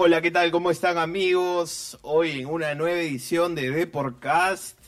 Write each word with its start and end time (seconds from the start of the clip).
Hola, 0.00 0.22
¿qué 0.22 0.30
tal? 0.30 0.52
¿Cómo 0.52 0.70
están 0.70 0.96
amigos? 0.96 1.98
Hoy 2.02 2.42
en 2.42 2.46
una 2.46 2.72
nueva 2.76 3.00
edición 3.00 3.56
de 3.56 3.72
Deporcast, 3.72 4.78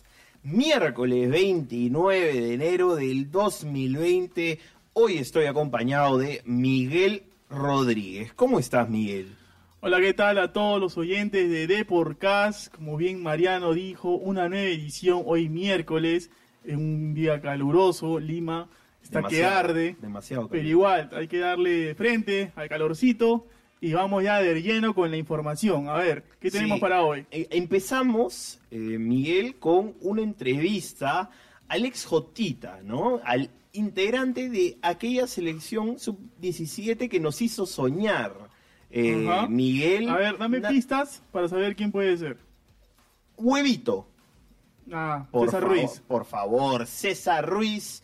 miércoles 0.45 1.29
29 1.29 2.33
de 2.33 2.55
enero 2.55 2.95
del 2.95 3.29
2020. 3.29 4.61
Hoy 4.93 5.19
estoy 5.19 5.47
acompañado 5.47 6.17
de 6.17 6.43
Miguel 6.45 7.25
Rodríguez. 7.49 8.33
¿Cómo 8.35 8.61
estás, 8.61 8.89
Miguel? 8.89 9.35
Hola, 9.81 10.01
¿qué 10.01 10.15
tal 10.15 10.39
a 10.39 10.53
todos 10.53 10.81
los 10.81 10.97
oyentes 10.97 11.51
de 11.51 11.67
Deporcast? 11.67 12.73
Como 12.73 12.97
bien 12.97 13.21
Mariano 13.21 13.75
dijo, 13.75 14.11
una 14.11 14.49
nueva 14.49 14.69
edición 14.69 15.25
hoy 15.27 15.49
miércoles, 15.49 16.31
en 16.65 16.77
un 16.77 17.15
día 17.15 17.41
caluroso, 17.41 18.21
Lima 18.21 18.69
está 19.03 19.25
que 19.25 19.45
arde, 19.45 19.97
Demasiado. 20.01 20.47
pero 20.47 20.69
igual 20.69 21.11
hay 21.13 21.27
que 21.27 21.41
darle 21.41 21.97
frente 21.97 22.53
al 22.55 22.69
calorcito 22.69 23.49
y 23.81 23.93
vamos 23.93 24.23
ya 24.23 24.39
de 24.41 24.61
lleno 24.63 24.95
con 24.95 25.11
la 25.11 25.17
información. 25.17 25.89
A 25.89 25.95
ver, 25.95 26.25
¿qué 26.41 26.51
tenemos 26.51 26.77
Sí. 26.77 26.81
para 26.81 27.03
hoy? 27.03 27.27
Eh, 27.31 27.49
Empezamos, 27.51 28.61
eh, 28.71 28.77
Miguel, 28.77 29.57
con 29.59 29.95
una 30.01 30.23
entrevista 30.23 31.31
al 31.69 31.85
ex 31.85 32.05
Jotita, 32.05 32.81
¿no? 32.83 33.21
Al 33.25 33.51
integrante 33.73 34.49
de 34.49 34.79
aquella 34.83 35.27
selección 35.27 35.99
sub-17 35.99 37.09
que 37.09 37.21
nos 37.21 37.41
hizo 37.41 37.67
soñar. 37.67 38.35
Eh. 38.91 39.47
Miguel. 39.49 40.09
A 40.09 40.17
ver, 40.17 40.39
dame 40.39 40.61
pistas 40.61 41.23
para 41.31 41.49
saber 41.49 41.77
quién 41.77 41.93
puede 41.93 42.17
ser. 42.19 42.39
Huevito. 43.37 44.09
Ah, 44.93 45.27
Por 45.31 45.47
César 45.47 45.63
Ruiz. 45.63 46.03
Por 46.09 46.25
favor, 46.25 46.87
César 46.87 47.49
Ruiz. 47.49 48.03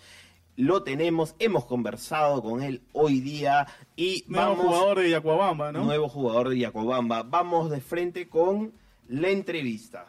Lo 0.57 0.83
tenemos, 0.83 1.35
hemos 1.39 1.67
conversado 1.67 2.43
con 2.43 2.63
él 2.63 2.81
hoy 2.93 3.21
día 3.21 3.67
y 3.95 4.25
Nuevo 4.27 4.57
vamos 4.57 4.67
jugador 4.67 4.99
de 5.01 5.11
Yacuabamba, 5.11 5.73
¿no? 5.73 5.85
nuevo 5.85 6.09
jugador 6.09 6.49
de 6.49 6.59
Yacobamba. 6.59 7.23
Vamos 7.23 7.71
de 7.71 7.83
frente 7.83 8.29
con 8.29 8.73
la 9.09 9.29
entrevista. 9.29 10.07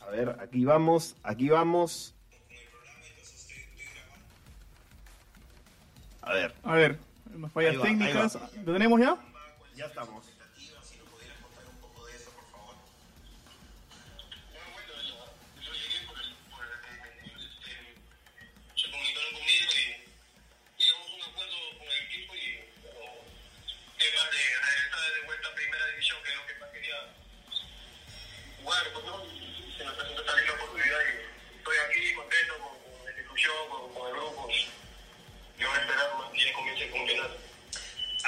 A 0.00 0.10
ver, 0.10 0.36
aquí 0.40 0.64
vamos, 0.64 1.16
aquí 1.22 1.48
vamos. 1.48 2.14
A 6.20 6.32
ver, 6.34 6.54
A 6.62 6.74
ver, 6.74 6.98
más 7.34 7.50
fallas 7.52 7.80
técnicas. 7.80 8.38
¿Lo 8.64 8.74
tenemos 8.74 9.00
ya? 9.00 9.16
ya 9.74 9.86
estamos. 9.86 10.37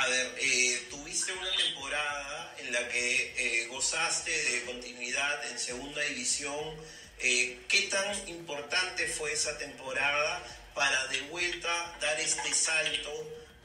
A 0.00 0.06
ver, 0.09 0.34
eh, 0.41 0.87
tuviste 0.88 1.31
una 1.31 1.55
temporada 1.55 2.55
en 2.56 2.72
la 2.72 2.88
que 2.88 3.34
eh, 3.37 3.66
gozaste 3.66 4.31
de 4.31 4.65
continuidad 4.65 5.50
en 5.50 5.59
segunda 5.59 6.00
división. 6.00 6.75
Eh, 7.19 7.61
¿Qué 7.69 7.83
tan 7.83 8.27
importante 8.27 9.06
fue 9.09 9.31
esa 9.34 9.59
temporada 9.59 10.43
para 10.75 11.06
de 11.09 11.21
vuelta 11.28 11.99
dar 12.00 12.19
este 12.19 12.50
salto 12.55 13.12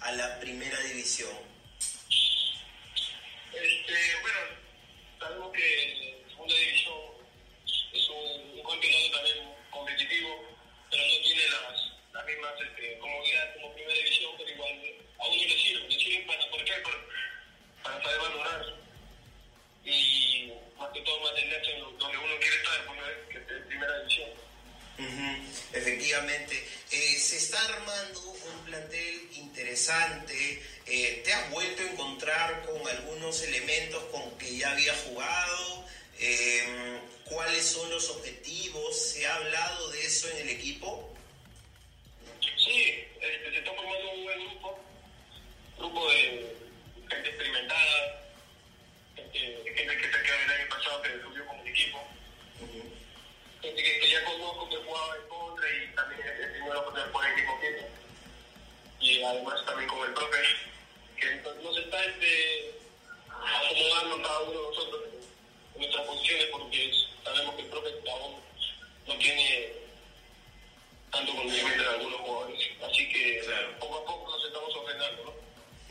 a 0.01 0.11
la 0.11 0.37
primera 0.41 0.77
división? 0.81 1.31
Este, 3.53 3.95
bueno, 4.21 4.39
sabemos 5.17 5.53
que 5.53 6.21
segunda 6.27 6.53
división 6.53 6.99
es 7.93 8.09
un, 8.09 8.59
un 8.59 8.71
campeonato 8.71 9.11
también 9.15 9.37
competitivo, 9.71 10.53
pero 10.91 11.01
no 11.01 11.23
tiene 11.23 11.43
las, 11.47 11.93
las 12.11 12.25
mismas 12.25 12.51
este, 12.59 12.99
comodidades 12.99 13.55
como 13.55 13.73
primera 13.73 13.97
división, 13.99 14.31
pero 14.37 14.49
igual 14.49 14.95
a 15.17 15.27
uno 15.27 15.43
le 15.43 15.57
sirve, 15.57 15.87
para, 16.37 16.51
¿por 16.51 16.63
qué? 16.65 16.73
Por- 16.83 17.05
para 17.83 18.01
saber 18.03 18.19
valorar 18.19 18.65
y 19.83 20.51
más 20.77 20.91
que 20.91 21.01
todo 21.01 21.19
mantenerse 21.21 21.71
donde 21.99 22.17
uno 22.17 22.39
quiere 22.39 22.57
estar, 22.57 22.85
pues, 22.85 22.99
¿no? 22.99 23.29
que 23.29 23.37
es 23.37 23.65
primera 23.67 23.99
división. 23.99 24.29
Ujú, 24.97 25.53
Efectivamente, 25.73 26.67
Eh, 26.91 27.17
se 27.19 27.37
está 27.37 27.59
armando 27.65 28.21
un 28.21 28.65
plantel 28.65 29.27
interesante. 29.33 30.63
Eh, 30.85 31.21
¿Te 31.25 31.33
has 31.33 31.49
vuelto 31.51 31.81
a 31.81 31.85
encontrar 31.91 32.63
con 32.65 32.87
algunos 32.87 33.41
elementos 33.41 34.03
con 34.05 34.37
que 34.37 34.55
ya 34.57 34.71
había 34.71 34.93
jugado? 35.05 35.85
Eh, 36.19 36.99
¿Cuáles 37.25 37.65
son 37.65 37.89
los 37.89 38.07
objetivos? 38.09 38.97
¿Se 38.97 39.25
ha 39.27 39.35
hablado 39.35 39.89
de 39.89 40.05
eso 40.05 40.29
en 40.29 40.37
el 40.37 40.49
equipo? 40.51 41.11
Que, 54.69 54.77
jugaba 54.77 55.15
en 55.15 55.27
contra 55.27 55.65
y 55.69 55.95
también 55.95 56.21
que 56.21 57.11
por 57.11 57.25
el 57.25 57.31
equipo. 57.33 57.59
Y 58.99 59.23
además 59.23 59.65
también 59.65 59.89
con 59.89 60.07
el 60.07 60.13
profe, 60.13 60.37
que 61.19 61.31
entonces 61.31 61.63
nos 61.63 61.77
está 61.77 62.03
este, 62.05 62.75
acomodando 63.29 64.21
cada 64.21 64.39
uno 64.41 64.51
de 64.61 64.67
nosotros 64.67 65.01
en 65.75 65.81
nuestras 65.81 66.07
posiciones 66.07 66.45
porque 66.51 66.91
sabemos 67.23 67.55
que 67.55 67.61
el 67.61 67.67
profe 67.67 67.89
aún 68.11 68.35
no 69.07 69.17
tiene 69.17 69.73
tanto 71.11 71.35
conocimiento 71.35 71.83
de 71.83 71.89
algunos 71.89 72.19
jugadores. 72.21 72.69
Así 72.89 73.09
que 73.09 73.39
Claro. 73.45 73.79
poco 73.79 73.97
a 73.97 74.05
poco 74.05 74.31
nos 74.31 74.45
estamos 74.45 74.75
ofrendando, 74.75 75.23
¿no? 75.23 75.44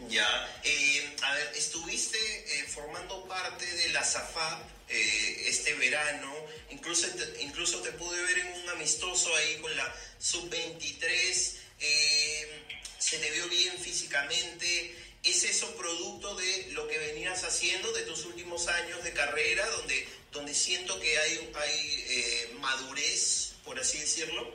Ya. 0.08 0.60
Eh, 0.64 1.16
a 1.22 1.34
ver, 1.34 1.52
estuviste 1.54 2.18
eh, 2.18 2.64
formando 2.64 3.24
parte 3.26 3.64
de 3.64 3.88
la 3.90 4.04
SAFAP 4.04 4.74
eh, 4.88 5.44
este 5.46 5.74
verano. 5.74 6.34
Incluso 6.70 7.08
te, 7.08 7.42
incluso 7.42 7.80
te 7.80 7.92
pude 7.92 8.20
ver 8.22 8.38
en 8.38 8.62
un 8.62 8.68
amistoso 8.70 9.34
ahí 9.36 9.56
con 9.56 9.74
la 9.76 9.94
sub-23. 10.18 11.56
Eh, 11.80 12.64
se 12.98 13.18
te 13.18 13.30
vio 13.30 13.48
bien 13.48 13.78
físicamente. 13.78 14.94
¿Es 15.22 15.42
eso 15.44 15.74
producto 15.76 16.34
de 16.34 16.68
lo 16.72 16.86
que 16.86 16.98
venías 16.98 17.44
haciendo 17.44 17.90
de 17.92 18.02
tus 18.02 18.26
últimos 18.26 18.68
años 18.68 19.02
de 19.02 19.12
carrera, 19.14 19.66
donde, 19.70 20.06
donde 20.32 20.54
siento 20.54 21.00
que 21.00 21.18
hay, 21.18 21.50
hay 21.54 22.04
eh, 22.08 22.54
madurez, 22.60 23.54
por 23.64 23.78
así 23.80 23.98
decirlo? 23.98 24.52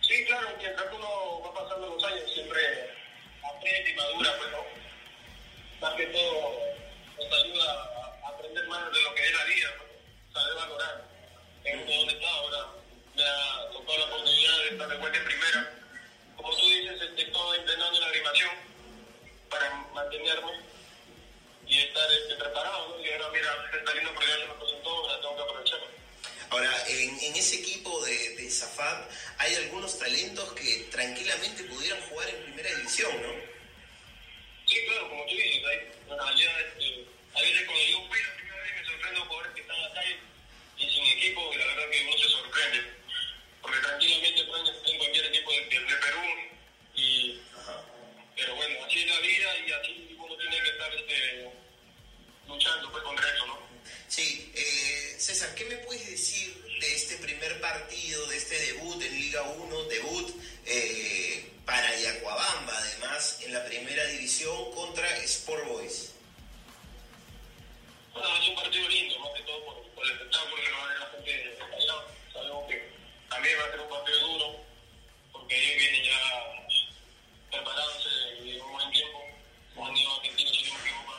Sí, 0.00 0.24
claro, 0.24 0.56
mientras 0.58 0.86
uno 0.94 1.40
va 1.42 1.54
pasando 1.54 1.94
los 1.94 2.04
años 2.04 2.32
siempre 2.32 2.60
aprende 3.64 3.90
y 3.90 3.94
madura, 3.94 4.36
pues, 4.36 4.50
¿no? 4.50 4.64
Más 5.80 5.94
que 5.94 6.06
todo 6.06 6.60
nos 7.16 7.44
ayuda 7.44 8.14
a 8.22 8.28
aprender 8.28 8.66
más 8.68 8.92
de 8.92 9.02
lo 9.02 9.14
que 9.14 9.24
es 9.24 9.32
la 9.32 9.44
vida, 9.44 9.68
¿no? 9.78 10.34
saber 10.34 10.54
valorar. 10.54 11.04
En 11.64 11.86
donde 11.86 12.12
está 12.12 12.28
ahora, 12.28 12.66
me 13.16 13.22
ha 13.22 13.70
tocado 13.72 13.98
la 13.98 14.04
oportunidad 14.04 14.58
de 14.58 14.68
estar 14.68 14.88
de 14.88 14.96
vuelta 14.96 15.18
en 15.18 15.24
primera. 15.24 15.72
Como 16.36 16.56
tú 16.56 16.66
dices, 16.66 17.00
estoy 17.16 17.58
entrenando 17.58 17.94
en 17.94 18.00
la 18.00 18.06
agrimación 18.06 18.50
para 19.48 19.70
mantenerme 19.94 20.52
y 21.66 21.78
estar 21.78 22.12
este, 22.12 22.34
preparado, 22.34 22.88
¿no? 22.88 23.00
Y 23.00 23.10
ahora, 23.12 23.28
mira, 23.32 23.70
está 23.78 23.94
lindo 23.94 24.12
porque 24.12 24.28
ya 24.28 24.36
se 24.36 24.46
me 24.46 24.54
presentó, 24.54 24.90
ahora 24.90 25.20
tengo 25.20 25.36
que 25.36 25.42
aprovecharlo. 25.42 25.86
Ahora, 26.50 26.84
en, 26.88 27.34
ese 27.34 27.56
equipo 27.56 28.04
de, 28.04 28.36
de 28.36 28.52
hay 29.38 29.54
algunos 29.56 29.98
talentos 29.98 30.52
que 30.52 30.86
tranquilamente 30.90 31.64
pudieran 31.64 32.00
jugar 32.02 32.28
en 32.28 32.42
primera 32.44 32.70
división, 32.76 33.22
¿no? 33.22 33.53
Sí, 34.74 34.80
claro, 34.86 35.08
como 35.08 35.24
tú 35.26 35.36
dices, 35.36 35.62
hay, 35.70 35.78
en 36.10 36.18
realidad, 36.18 36.52
a 37.34 37.40
veces 37.40 37.62
cuando 37.64 37.84
yo 37.86 38.08
fui 38.08 38.18
la 38.20 38.34
primera 38.34 38.62
vez 38.64 38.72
me 38.74 38.84
sorprendo 38.84 39.20
jugadores 39.20 39.54
que 39.54 39.60
están 39.60 39.84
acá 39.84 40.00
y, 40.78 40.90
sin 40.90 41.04
equipo, 41.04 41.54
y 41.54 41.58
la 41.58 41.66
verdad 41.66 41.90
que 41.90 42.00
uno 42.02 42.18
se 42.18 42.28
sorprende, 42.28 42.80
porque 43.62 43.78
tranquilamente 43.78 44.44
pueden 44.44 44.66
estar 44.66 44.90
en 44.90 44.98
cualquier 44.98 45.26
equipo 45.26 45.52
de, 45.52 45.58
de, 45.60 45.78
de 45.78 45.94
Perú, 45.94 46.20
y, 46.96 47.40
pero 48.34 48.56
bueno, 48.56 48.84
así 48.84 48.98
es 48.98 49.06
la 49.10 49.20
vida 49.20 49.58
y 49.64 49.70
así 49.70 50.16
uno 50.18 50.36
tiene 50.38 50.60
que 50.60 50.68
estar 50.70 50.94
este, 50.96 51.50
luchando 52.48 52.90
pues, 52.90 53.04
contra 53.04 53.32
eso, 53.32 53.46
¿no? 53.46 53.58
Sí, 54.08 54.50
eh, 54.56 55.14
César, 55.20 55.54
¿qué 55.54 55.66
me 55.66 55.76
puedes 55.86 56.04
decir 56.10 56.52
de 56.80 56.94
este 56.94 57.16
primer 57.18 57.60
partido, 57.60 58.26
de 58.26 58.36
este 58.38 58.58
debut 58.58 59.00
en 59.00 59.20
Liga 59.20 59.42
1, 59.42 59.84
debut? 59.84 60.34
Eh, 60.66 61.13
Cantolao 62.02 62.64
y 62.64 62.70
además, 62.70 63.40
en 63.42 63.52
la 63.52 63.64
primera 63.64 64.04
división 64.06 64.72
contra 64.72 65.06
Sport 65.18 65.64
Boys. 65.68 66.12
Bueno, 68.12 68.28
es 68.40 68.48
un 68.48 68.54
partido 68.56 68.88
lindo, 68.88 69.18
más 69.20 69.30
que 69.34 69.42
todo 69.42 69.64
por, 69.64 69.82
por 69.94 70.04
el 70.04 70.12
espectáculo 70.12 70.56
que 70.56 70.70
nos 70.70 70.80
va 70.80 70.84
a 70.84 70.92
dejar 70.92 71.10
porque 71.12 71.56
sabemos 72.32 72.68
que 72.68 72.90
también 73.28 73.58
va 73.60 73.64
a 73.64 73.70
ser 73.70 73.80
un 73.80 73.88
partido 73.88 74.18
duro, 74.20 74.60
porque 75.32 75.56
ellos 75.56 75.76
vienen 75.76 76.04
ya 76.04 76.20
preparándose 77.50 78.08
de 78.42 78.60
un 78.60 78.72
buen 78.72 78.90
tiempo, 78.90 79.20
como 79.74 79.86
han 79.86 79.96
ido 79.96 80.10
a 80.10 80.16
Argentina, 80.16 80.50
si 80.50 80.70
no 80.70 80.78
equivoco, 80.80 81.14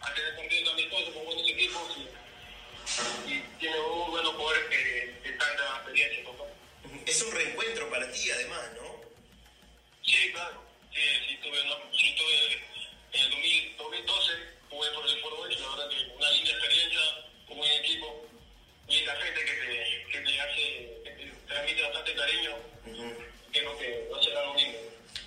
a 0.00 0.14
tener 0.14 0.36
partidos 0.36 0.72
amistosos 0.72 1.14
con 1.14 1.24
buenos 1.24 1.48
equipos 1.48 1.96
y, 1.96 3.32
y 3.32 3.44
tiene 3.60 3.76
muy 3.80 4.10
buenos 4.10 4.34
jugadores 4.34 4.64
que, 4.68 5.20
que 5.22 5.28
están 5.30 5.56
de 5.56 5.62
experiencia. 5.62 6.24
Es 7.06 7.22
un 7.22 7.32
reencuentro 7.32 7.88
para 7.88 8.10
ti, 8.12 8.30
además, 8.30 8.60
¿no? 8.76 8.87
Claro. 10.32 10.64
Sí, 10.92 11.00
sí, 11.28 11.38
tuve, 11.42 11.60
una, 11.62 11.76
sí, 11.92 12.14
tuve 12.16 12.52
en 13.12 13.20
el 13.24 13.30
2000, 13.30 13.76
2012, 13.76 14.32
jugué 14.70 14.90
por 14.90 15.08
el 15.08 15.20
Foro 15.20 15.36
Boys, 15.36 15.60
la 15.60 15.68
verdad 15.68 15.90
que 15.90 16.16
una 16.16 16.30
linda 16.32 16.50
experiencia, 16.50 17.00
un 17.48 17.58
buen 17.58 17.72
equipo, 17.72 18.26
linda 18.88 19.16
gente 19.16 19.44
que 19.44 19.52
te, 19.52 20.06
que 20.10 20.20
te 20.20 20.40
hace, 20.40 21.00
que 21.04 21.10
te 21.10 21.46
transmite 21.46 21.82
bastante 21.82 22.14
cariño, 22.14 22.56
creo 23.52 23.78
que 23.78 24.08
va 24.12 24.18
a 24.18 24.22
ser 24.22 24.36
algo 24.36 24.54
lindo. 24.56 24.78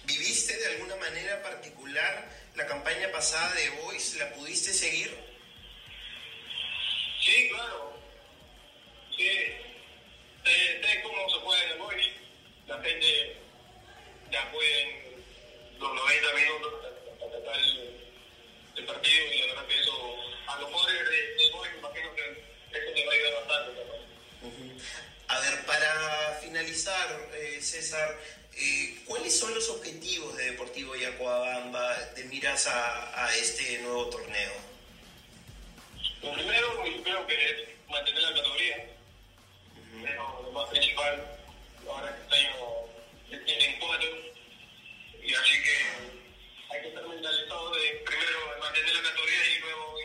¿Viviste 0.05 0.57
de 0.57 0.67
alguna 0.67 0.95
manera 0.95 1.43
particular 1.43 2.29
la 2.55 2.65
campaña 2.65 3.11
pasada 3.11 3.53
de 3.53 3.69
Boys? 3.81 4.15
¿La 4.15 4.33
pudiste 4.33 4.73
seguir? 4.73 5.15
Sí, 7.21 7.49
claro. 7.49 7.93
Sí. 9.15 9.29
Sé, 10.43 10.81
sé 10.81 11.01
cómo 11.03 11.29
se 11.29 11.35
juega 11.39 11.63
en 11.63 11.71
el 11.71 11.77
Boys. 11.77 12.07
La 12.67 12.81
gente 12.81 13.40
ya 14.31 14.49
juega 14.51 14.79
en 14.79 15.79
los 15.79 15.93
90 15.93 16.33
minutos 16.33 16.73
hasta 16.85 17.29
tratar 17.29 17.59
el, 18.75 18.85
partido 18.85 19.25
y 19.33 19.39
la 19.39 19.45
verdad 19.47 19.67
que 19.67 19.79
eso 19.79 20.15
a 20.47 20.59
los 20.59 20.71
jugadores 20.71 21.09
de, 21.09 21.51
Boys 21.51 21.71
imagino 21.77 22.15
que 22.15 22.21
eso 22.71 22.91
les 22.95 23.07
va 23.07 23.11
a 23.11 23.15
ayudar 23.15 23.33
bastante. 23.35 23.85
¿no? 23.85 25.35
A 25.35 25.39
ver, 25.39 25.65
para 25.65 26.39
finalizar, 26.41 27.29
eh, 27.33 27.61
César, 27.61 28.17
eh, 28.55 29.03
¿cuáles 29.05 29.37
son 29.37 29.53
los 29.53 29.69
objetivos 29.69 30.35
de 30.37 30.51
Deportivo 30.51 30.95
Yacuabamba 30.95 31.95
de 32.15 32.23
miras 32.25 32.67
a, 32.67 33.25
a 33.25 33.35
este 33.35 33.79
nuevo 33.79 34.07
torneo? 34.07 34.71
Lo 36.21 36.33
primero, 36.33 36.83
creo 37.03 37.27
que 37.27 37.45
es 37.45 37.89
mantener 37.89 38.21
la 38.21 38.33
categoría. 38.33 38.87
Pero 40.03 40.41
lo 40.43 40.51
más 40.51 40.69
principal, 40.69 41.37
ahora 41.87 42.15
que 42.15 42.21
este 42.23 42.47
año 42.47 42.90
tienen 43.39 43.79
cuatro, 43.79 44.09
y 45.23 45.33
así 45.33 45.63
que 45.63 46.73
hay 46.73 46.81
que 46.81 46.87
estar 46.89 47.07
mentalizados 47.07 47.77
de 47.77 48.03
primero 48.05 48.39
mantener 48.59 48.93
la 48.93 49.01
categoría 49.03 49.55
y 49.55 49.59
luego 49.59 50.00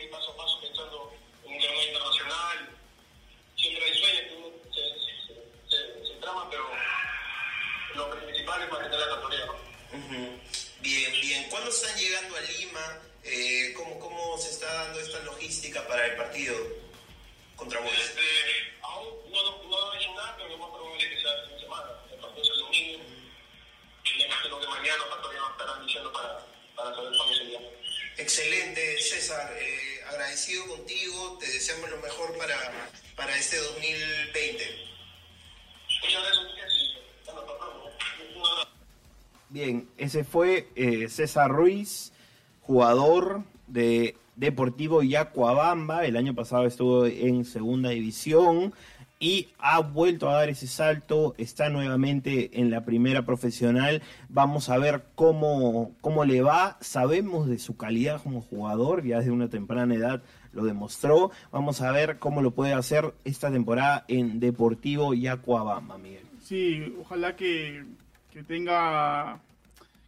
Bien, 39.57 39.87
ese 39.97 40.23
fue 40.23 40.67
eh, 40.75 41.09
César 41.09 41.49
Ruiz, 41.49 42.13
jugador 42.61 43.41
de 43.65 44.15
Deportivo 44.35 45.01
Yacuabamba. 45.01 46.05
El 46.05 46.15
año 46.15 46.35
pasado 46.35 46.67
estuvo 46.67 47.07
en 47.07 47.43
segunda 47.43 47.89
división 47.89 48.75
y 49.19 49.47
ha 49.57 49.79
vuelto 49.79 50.29
a 50.29 50.35
dar 50.35 50.49
ese 50.49 50.67
salto. 50.67 51.33
Está 51.39 51.69
nuevamente 51.69 52.59
en 52.59 52.69
la 52.69 52.85
primera 52.85 53.25
profesional. 53.25 54.03
Vamos 54.29 54.69
a 54.69 54.77
ver 54.77 55.05
cómo, 55.15 55.91
cómo 56.01 56.23
le 56.23 56.43
va. 56.43 56.77
Sabemos 56.79 57.47
de 57.47 57.57
su 57.57 57.77
calidad 57.77 58.21
como 58.21 58.41
jugador, 58.41 59.03
ya 59.05 59.17
desde 59.17 59.31
una 59.31 59.49
temprana 59.49 59.95
edad 59.95 60.21
lo 60.53 60.65
demostró. 60.65 61.31
Vamos 61.51 61.81
a 61.81 61.91
ver 61.91 62.19
cómo 62.19 62.43
lo 62.43 62.51
puede 62.51 62.73
hacer 62.73 63.11
esta 63.25 63.51
temporada 63.51 64.05
en 64.07 64.39
Deportivo 64.39 65.15
Yacuabamba, 65.15 65.97
Miguel. 65.97 66.27
Sí, 66.43 66.95
ojalá 67.01 67.35
que, 67.35 67.85
que 68.31 68.43
tenga 68.43 69.41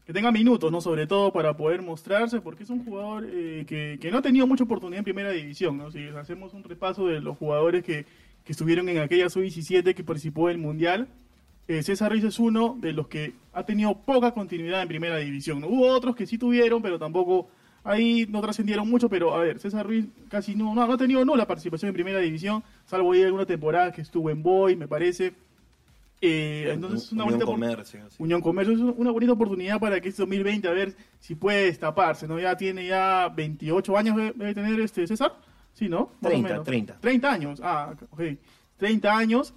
que 0.10 0.14
tenga 0.14 0.32
minutos, 0.32 0.72
¿no? 0.72 0.82
Sobre 0.82 1.06
todo 1.06 1.32
para 1.32 1.56
poder 1.56 1.84
mostrarse, 1.84 2.42
porque 2.42 2.64
es 2.64 2.72
un 2.72 2.84
jugador 2.84 3.28
eh, 3.30 3.64
que, 3.68 4.10
no 4.10 4.18
ha 4.18 4.22
tenido 4.24 4.48
mucha 4.48 4.64
oportunidad 4.64 4.98
en 4.98 5.04
primera 5.04 5.30
división, 5.30 5.78
¿no? 5.78 5.92
Si 5.92 6.04
hacemos 6.08 6.56
un 6.56 6.64
repaso 6.64 7.06
de 7.06 7.22
los 7.22 7.38
jugadores 7.38 7.84
que, 7.84 8.08
estuvieron 8.48 8.90
en 8.90 8.98
aquella 8.98 9.30
sub-17 9.30 9.94
que 9.94 10.04
participó 10.04 10.48
del 10.48 10.58
Mundial, 10.58 11.08
eh, 11.68 11.84
César 11.84 12.10
Ruiz 12.12 12.24
es 12.24 12.40
uno 12.40 12.76
de 12.82 12.92
los 12.92 13.08
que 13.08 13.36
ha 13.54 13.64
tenido 13.68 13.94
poca 14.00 14.32
continuidad 14.32 14.82
en 14.82 14.88
primera 14.88 15.18
división. 15.18 15.62
¿no? 15.62 15.68
Hubo 15.68 15.86
otros 15.90 16.16
que 16.16 16.26
sí 16.26 16.40
tuvieron, 16.40 16.82
pero 16.82 16.98
tampoco 16.98 17.48
ahí 17.84 18.26
no 18.28 18.42
trascendieron 18.42 18.90
mucho, 18.90 19.10
pero 19.10 19.36
a 19.36 19.42
ver, 19.42 19.60
César 19.60 19.86
Ruiz 19.86 20.08
casi 20.28 20.56
no, 20.56 20.74
no, 20.74 20.88
no 20.88 20.94
ha 20.94 20.98
tenido 20.98 21.24
nula 21.24 21.46
participación 21.46 21.90
en 21.90 21.94
primera 21.94 22.18
división, 22.18 22.64
salvo 22.88 23.12
ahí 23.12 23.22
alguna 23.22 23.46
temporada 23.46 23.92
que 23.92 24.02
estuvo 24.02 24.32
en 24.32 24.42
Boy, 24.42 24.76
me 24.76 24.88
parece. 24.88 25.36
Eh, 26.22 26.72
entonces 26.74 27.04
es 27.04 27.12
una 27.14 27.24
Unión 27.24 27.40
bonita 27.40 27.52
Comercio, 27.52 28.10
sí. 28.10 28.16
Unión 28.20 28.42
Comercio 28.42 28.74
es 28.74 28.82
una 28.98 29.12
bonita 29.12 29.32
oportunidad 29.32 29.80
para 29.80 30.02
que 30.02 30.10
este 30.10 30.22
2020 30.22 30.68
a 30.68 30.72
ver 30.72 30.94
si 31.20 31.36
puede 31.36 31.66
destaparse, 31.66 32.28
¿no? 32.28 32.40
Ya 32.40 32.58
tiene 32.58 32.86
ya 32.86 33.30
28 33.30 33.98
años 33.98 34.18
debe 34.18 34.34
debe 34.36 34.54
tener 34.54 34.80
este 34.82 35.08
César, 35.08 35.34
sí, 35.74 35.88
¿no? 35.88 36.12
Más 36.20 36.30
o 36.32 36.36
30, 36.36 36.50
menos. 36.50 36.66
30. 36.66 36.98
30 37.00 37.32
años, 37.32 37.62
ah, 37.64 37.94
ok. 38.10 38.22
30 38.78 39.18
años, 39.18 39.54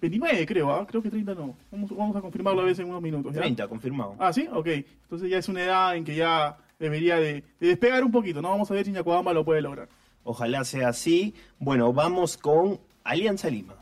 29 0.00 0.46
creo, 0.46 0.70
¿ah? 0.70 0.86
Creo 0.86 1.02
que 1.02 1.10
30 1.10 1.34
no. 1.34 1.54
Vamos, 1.70 1.90
vamos 1.94 2.16
a 2.16 2.20
confirmarlo 2.22 2.62
a 2.62 2.64
veces 2.64 2.80
en 2.80 2.90
unos 2.90 3.02
minutos. 3.02 3.34
¿ya? 3.34 3.40
30, 3.40 3.68
confirmado. 3.68 4.16
Ah, 4.18 4.32
sí, 4.32 4.48
ok. 4.50 4.68
Entonces 4.68 5.28
ya 5.28 5.36
es 5.36 5.48
una 5.50 5.62
edad 5.62 5.96
en 5.96 6.04
que 6.04 6.14
ya 6.14 6.56
debería 6.78 7.16
de, 7.16 7.44
de 7.60 7.66
despegar 7.68 8.02
un 8.04 8.10
poquito, 8.10 8.40
¿no? 8.40 8.48
Vamos 8.48 8.70
a 8.70 8.74
ver 8.74 8.86
si 8.86 8.92
Ñacuabamba 8.92 9.34
lo 9.34 9.44
puede 9.44 9.60
lograr. 9.60 9.88
Ojalá 10.24 10.64
sea 10.64 10.88
así. 10.88 11.34
Bueno, 11.58 11.92
vamos 11.92 12.38
con 12.38 12.80
Alianza 13.04 13.50
Lima. 13.50 13.74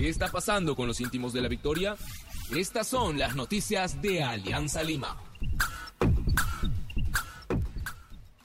¿Qué 0.00 0.08
está 0.08 0.28
pasando 0.28 0.74
con 0.74 0.86
los 0.86 0.98
íntimos 1.02 1.34
de 1.34 1.42
la 1.42 1.48
victoria? 1.48 1.94
Estas 2.56 2.86
son 2.86 3.18
las 3.18 3.36
noticias 3.36 4.00
de 4.00 4.22
Alianza 4.22 4.82
Lima. 4.82 5.18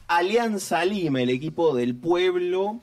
Alianza 0.05 0.83
Lima, 0.83 1.21
el 1.21 1.29
equipo 1.29 1.73
del 1.73 1.95
pueblo. 1.95 2.81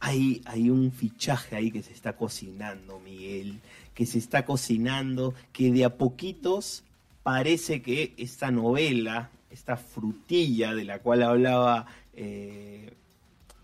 Hay, 0.00 0.42
hay 0.44 0.70
un 0.70 0.90
fichaje 0.90 1.54
ahí 1.54 1.70
que 1.70 1.84
se 1.84 1.92
está 1.92 2.16
cocinando, 2.16 2.98
Miguel. 2.98 3.60
Que 3.94 4.06
se 4.06 4.18
está 4.18 4.44
cocinando, 4.44 5.32
que 5.52 5.70
de 5.70 5.84
a 5.84 5.96
poquitos 5.96 6.82
parece 7.22 7.80
que 7.80 8.12
esta 8.16 8.50
novela, 8.50 9.30
esta 9.52 9.76
frutilla 9.76 10.74
de 10.74 10.84
la 10.84 10.98
cual 10.98 11.22
hablaba. 11.22 11.86
Eh, 12.12 12.92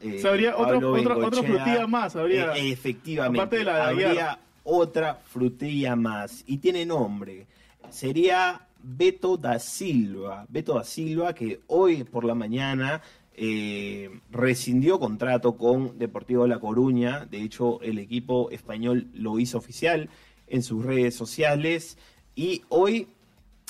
eh, 0.00 0.22
habría 0.26 0.56
otra- 0.56 1.42
frutilla 1.42 1.86
más, 1.86 2.16
habría. 2.16 2.56
eh, 2.56 2.70
efectivamente. 2.72 3.38
Aparte 3.40 3.56
de 3.58 3.64
la 3.64 3.76
de 3.76 3.82
habría 3.82 4.08
Aguiar. 4.10 4.38
otra 4.64 5.14
frutilla 5.14 5.96
más. 5.96 6.44
Y 6.46 6.58
tiene 6.58 6.84
nombre. 6.86 7.46
Sería 7.90 8.66
Beto 8.82 9.36
da 9.36 9.58
Silva. 9.58 10.44
Beto 10.48 10.74
da 10.74 10.84
Silva 10.84 11.34
que 11.34 11.60
hoy 11.68 12.04
por 12.04 12.24
la 12.24 12.34
mañana 12.34 13.00
eh, 13.38 14.10
rescindió 14.30 14.98
contrato 14.98 15.56
con 15.56 15.98
Deportivo 15.98 16.46
La 16.46 16.58
Coruña. 16.58 17.26
De 17.26 17.42
hecho, 17.42 17.80
el 17.82 17.98
equipo 17.98 18.50
español 18.50 19.08
lo 19.14 19.38
hizo 19.38 19.58
oficial 19.58 20.08
en 20.48 20.62
sus 20.62 20.84
redes 20.84 21.14
sociales. 21.14 21.98
Y 22.34 22.62
hoy, 22.68 23.08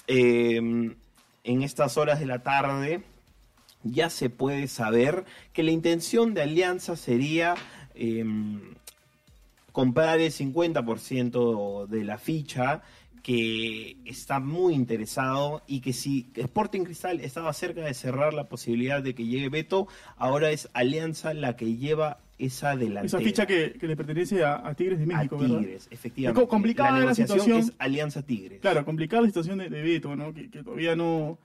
eh, 0.07 0.57
en 0.57 1.63
estas 1.63 1.97
horas 1.97 2.21
de 2.21 2.27
la 2.27 2.43
tarde, 2.43 3.03
ya 3.93 4.11
se 4.11 4.31
puede 4.31 4.69
saber 4.69 5.25
que 5.53 5.63
la 5.63 5.71
intención 5.71 6.35
de 6.35 6.43
Alianza 6.43 6.97
sería 6.97 7.55
eh, 7.95 8.25
comprar 9.73 10.21
el 10.21 10.33
50% 10.33 11.87
de 11.87 12.05
la 12.05 12.19
ficha, 12.19 12.83
que 13.23 13.97
está 14.05 14.39
muy 14.39 14.73
interesado 14.73 15.63
y 15.67 15.81
que 15.81 15.93
si 15.93 16.31
Sporting 16.37 16.85
Cristal 16.85 17.21
estaba 17.21 17.53
cerca 17.53 17.81
de 17.81 17.93
cerrar 17.93 18.33
la 18.33 18.49
posibilidad 18.49 19.03
de 19.03 19.17
que 19.17 19.27
llegue 19.27 19.49
Beto, 19.49 19.89
ahora 20.17 20.53
es 20.53 20.69
Alianza 20.75 21.35
la 21.35 21.57
que 21.57 21.75
lleva 21.75 22.21
esa 22.39 22.77
delantera. 22.77 23.07
Esa 23.07 23.19
ficha 23.19 23.45
que, 23.45 23.73
que 23.73 23.89
le 23.89 23.97
pertenece 23.97 24.45
a, 24.45 24.67
a 24.67 24.75
Tigres 24.75 24.99
de 24.99 25.05
a 25.05 25.19
México, 25.19 25.39
¿verdad? 25.39 25.59
Tigres, 25.59 25.89
efectivamente. 25.91 26.43
Es 26.45 26.49
complicada 26.49 26.93
la 26.93 27.01
negociación 27.01 27.41
situación. 27.41 27.69
es 27.69 27.73
Alianza 27.79 28.23
Tigres. 28.23 28.61
Claro, 28.61 28.85
complicada 28.85 29.23
la 29.23 29.29
situación 29.29 29.59
de, 29.59 29.71
de 29.71 29.83
Beto, 29.83 30.15
¿no? 30.15 30.33
Que, 30.33 30.49
que 30.49 30.63
todavía 30.63 30.95
no, 30.95 31.37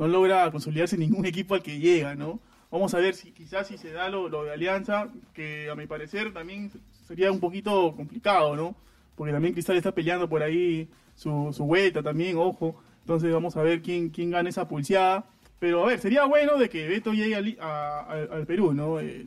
no 0.00 0.08
logra 0.08 0.50
consolidarse 0.50 0.96
ningún 0.98 1.24
equipo 1.26 1.54
al 1.54 1.62
que 1.62 1.78
llega, 1.78 2.14
¿no? 2.16 2.40
Vamos 2.70 2.94
a 2.94 2.98
ver 2.98 3.14
si 3.14 3.30
quizás 3.32 3.66
si 3.68 3.76
se 3.78 3.92
da 3.92 4.08
lo, 4.08 4.28
lo 4.28 4.44
de 4.44 4.52
Alianza, 4.52 5.08
que 5.34 5.68
a 5.70 5.74
mi 5.74 5.86
parecer 5.86 6.32
también 6.32 6.70
sería 7.06 7.30
un 7.30 7.40
poquito 7.40 7.94
complicado, 7.96 8.56
¿no? 8.56 8.74
Porque 9.16 9.32
también 9.32 9.52
Cristal 9.54 9.76
está 9.76 9.92
peleando 9.92 10.28
por 10.28 10.42
ahí 10.42 10.88
su, 11.14 11.50
su 11.52 11.64
vuelta 11.64 12.02
también, 12.02 12.36
ojo. 12.38 12.74
Entonces 13.02 13.32
vamos 13.32 13.56
a 13.56 13.62
ver 13.62 13.82
quién, 13.82 14.08
quién 14.10 14.30
gana 14.30 14.48
esa 14.48 14.66
pulseada. 14.68 15.26
Pero 15.58 15.82
a 15.82 15.86
ver, 15.88 15.98
sería 16.00 16.24
bueno 16.24 16.56
de 16.56 16.68
que 16.70 16.88
Beto 16.88 17.12
llegue 17.12 17.34
al, 17.36 17.56
a- 17.60 18.06
al- 18.08 18.32
al 18.32 18.46
Perú, 18.46 18.72
¿no? 18.72 18.98
Eh, 19.00 19.26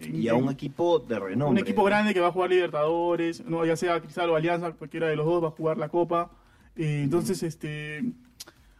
en- 0.00 0.14
Y 0.22 0.28
a 0.28 0.34
un 0.34 0.48
equipo 0.50 0.98
de 1.00 1.18
renombre. 1.18 1.60
un 1.62 1.66
equipo 1.68 1.84
grande 1.84 2.14
que 2.14 2.20
va 2.20 2.28
a 2.28 2.32
jugar 2.32 2.48
Libertadores, 2.50 3.44
no 3.44 3.66
ya 3.66 3.76
sea 3.76 4.00
Cristal 4.00 4.30
o 4.30 4.36
Alianza, 4.36 4.72
cualquiera 4.72 5.08
de 5.08 5.16
los 5.16 5.26
dos 5.26 5.42
va 5.44 5.48
a 5.48 5.50
jugar 5.50 5.76
la 5.78 5.88
Copa. 5.88 6.30
Eh, 6.76 7.02
entonces, 7.04 7.42
este, 7.42 8.04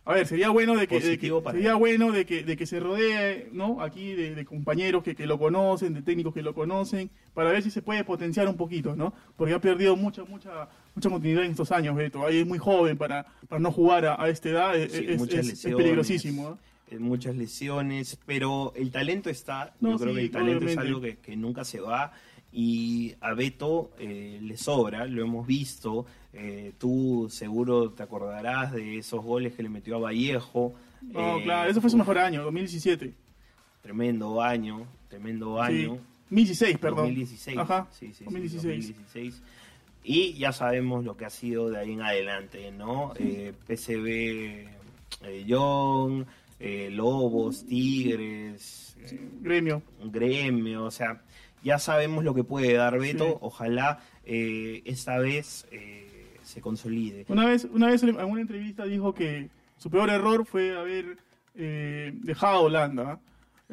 a 0.07 0.13
ver, 0.15 0.27
sería 0.27 0.51
bueno 0.51 0.77
de 0.77 0.87
que, 0.87 0.97
de 1.01 1.17
sería 1.17 1.73
él. 1.73 1.77
bueno 1.79 2.13
de 2.13 2.27
que, 2.27 2.43
de 2.45 2.57
que 2.57 2.67
se 2.67 2.79
rodee, 2.81 3.49
¿no? 3.53 3.81
Aquí 3.81 4.13
de, 4.15 4.35
de 4.35 4.45
compañeros 4.45 5.03
que, 5.03 5.15
que 5.15 5.27
lo 5.27 5.39
conocen, 5.39 5.95
de 5.95 6.03
técnicos 6.03 6.35
que 6.35 6.43
lo 6.43 6.55
conocen, 6.55 7.11
para 7.33 7.51
ver 7.51 7.63
si 7.63 7.71
se 7.71 7.81
puede 7.81 8.05
potenciar 8.05 8.47
un 8.49 8.57
poquito, 8.57 8.95
¿no? 8.97 9.15
Porque 9.37 9.55
ha 9.55 9.61
perdido 9.61 9.97
mucha, 9.97 10.25
mucha, 10.25 10.69
mucha 10.95 11.09
continuidad 11.09 11.45
en 11.45 11.53
estos 11.53 11.73
años, 11.73 11.97
Beto. 11.97 12.27
Ahí 12.27 12.41
es 12.41 12.47
muy 12.47 12.59
joven 12.59 12.99
para, 12.99 13.25
para 13.49 13.61
no 13.61 13.73
jugar 13.73 14.05
a, 14.07 14.23
a 14.23 14.29
esta 14.29 14.49
edad, 14.51 14.77
es, 14.77 14.93
Sí, 14.93 15.07
es- 15.09 15.19
muchas 15.19 15.35
es- 15.41 15.47
es 15.47 15.51
lesiones, 15.53 15.77
peligrosísimo, 15.79 16.51
¿no? 16.51 16.59
eh, 16.91 16.99
muchas 16.99 17.35
lesiones, 17.35 18.19
pero 18.27 18.73
el 18.77 18.91
talento 18.91 19.31
está. 19.31 19.73
No, 19.81 19.93
Yo 19.93 19.99
creo 19.99 20.11
sí, 20.11 20.17
que 20.17 20.25
el 20.27 20.31
talento 20.31 20.57
es 20.67 20.77
obviamente. 20.77 20.81
algo 20.89 21.01
que, 21.01 21.17
que 21.17 21.35
nunca 21.37 21.65
se 21.65 21.81
va 21.81 22.13
y 22.57 23.15
a 23.21 23.35
Beto 23.35 23.91
eh, 23.99 24.39
le 24.41 24.57
sobra, 24.57 25.05
lo 25.07 25.23
hemos 25.23 25.47
visto. 25.47 26.07
eh, 26.33 26.73
tú 26.79 27.27
seguro 27.31 27.91
te 27.91 28.03
acordarás 28.05 28.73
de 28.73 28.99
esos 28.99 29.23
goles 29.25 29.55
que 29.55 29.63
le 29.65 29.69
metió 29.69 29.97
a 29.97 29.99
Vallejo. 29.99 30.73
No, 31.03 31.39
eh, 31.39 31.43
claro, 31.43 31.71
eso 31.71 31.81
fue 31.81 31.91
su 31.91 31.97
mejor 31.97 32.17
año, 32.19 32.43
2017. 32.45 33.13
Tremendo 33.83 34.41
año, 34.41 34.87
tremendo 35.09 35.61
año. 35.61 35.95
Sí. 35.97 36.01
2016, 36.31 36.79
perdón. 36.79 36.97
2016. 37.07 37.59
Ajá, 37.59 37.89
Sí, 37.91 38.07
sí, 38.09 38.15
sí, 38.19 38.25
2016. 38.25 38.87
2016. 38.89 39.43
Y 40.05 40.33
ya 40.35 40.53
sabemos 40.53 41.05
lo 41.05 41.17
que 41.17 41.25
ha 41.25 41.31
sido 41.31 41.71
de 41.71 41.79
ahí 41.79 41.93
en 41.93 42.03
adelante, 42.03 42.71
¿no? 42.73 43.13
PCB 43.67 44.67
Young, 45.47 46.25
eh, 46.61 46.89
Lobos, 46.91 47.65
Tigres, 47.67 48.97
Gremio. 49.41 49.83
Gremio, 50.05 50.85
o 50.85 50.91
sea, 50.91 51.23
ya 51.65 51.79
sabemos 51.79 52.23
lo 52.23 52.35
que 52.35 52.45
puede 52.45 52.75
dar 52.75 52.99
Beto. 52.99 53.25
Sí. 53.27 53.35
Ojalá 53.41 53.99
eh, 54.25 54.83
esta 54.85 55.19
vez 55.19 55.67
eh, 55.73 56.37
se 56.43 56.61
consolide. 56.61 57.25
Una 57.29 57.47
vez, 57.47 57.65
una 57.73 57.89
vez 57.89 58.03
en 58.03 58.17
una 58.17 58.41
entrevista 58.41 58.85
dijo 58.85 59.15
que 59.15 59.49
su 59.79 59.91
peor 59.91 60.11
error 60.11 60.45
fue 60.47 60.77
haber 60.79 61.17
eh, 61.57 62.13
dejado 62.23 62.57
a 62.57 62.61
Holanda. 62.61 63.13
¿ah? 63.13 63.21